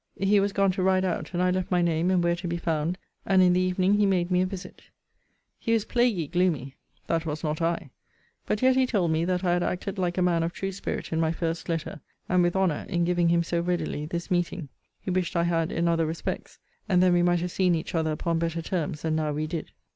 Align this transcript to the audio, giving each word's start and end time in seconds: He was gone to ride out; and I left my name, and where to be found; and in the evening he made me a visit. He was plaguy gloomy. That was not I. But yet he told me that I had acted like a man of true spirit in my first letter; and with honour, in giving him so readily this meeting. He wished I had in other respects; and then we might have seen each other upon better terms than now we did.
He 0.17 0.39
was 0.39 0.51
gone 0.51 0.71
to 0.71 0.81
ride 0.81 1.05
out; 1.05 1.31
and 1.31 1.43
I 1.43 1.51
left 1.51 1.69
my 1.69 1.83
name, 1.83 2.09
and 2.09 2.23
where 2.23 2.35
to 2.37 2.47
be 2.47 2.57
found; 2.57 2.97
and 3.23 3.39
in 3.39 3.53
the 3.53 3.59
evening 3.61 3.93
he 3.93 4.07
made 4.07 4.31
me 4.31 4.41
a 4.41 4.47
visit. 4.47 4.81
He 5.59 5.73
was 5.73 5.85
plaguy 5.85 6.25
gloomy. 6.25 6.73
That 7.05 7.27
was 7.27 7.43
not 7.43 7.61
I. 7.61 7.91
But 8.47 8.63
yet 8.63 8.75
he 8.75 8.87
told 8.87 9.11
me 9.11 9.25
that 9.25 9.43
I 9.43 9.53
had 9.53 9.61
acted 9.61 9.99
like 9.99 10.17
a 10.17 10.23
man 10.23 10.41
of 10.41 10.53
true 10.53 10.71
spirit 10.71 11.13
in 11.13 11.19
my 11.19 11.31
first 11.31 11.69
letter; 11.69 12.01
and 12.27 12.41
with 12.41 12.55
honour, 12.55 12.87
in 12.89 13.03
giving 13.05 13.29
him 13.29 13.43
so 13.43 13.59
readily 13.61 14.07
this 14.07 14.31
meeting. 14.31 14.69
He 14.99 15.11
wished 15.11 15.35
I 15.35 15.43
had 15.43 15.71
in 15.71 15.87
other 15.87 16.07
respects; 16.07 16.57
and 16.89 17.03
then 17.03 17.13
we 17.13 17.21
might 17.21 17.41
have 17.41 17.51
seen 17.51 17.75
each 17.75 17.93
other 17.93 18.11
upon 18.11 18.39
better 18.39 18.63
terms 18.63 19.03
than 19.03 19.15
now 19.17 19.31
we 19.33 19.45
did. 19.45 19.69